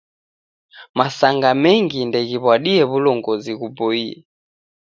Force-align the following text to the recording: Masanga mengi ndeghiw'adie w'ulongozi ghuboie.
Masanga 0.97 1.49
mengi 1.63 1.99
ndeghiw'adie 2.09 2.83
w'ulongozi 2.89 3.51
ghuboie. 3.59 4.09